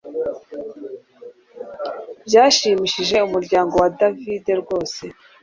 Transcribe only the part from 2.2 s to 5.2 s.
Byashimishije umuryango wa David rwose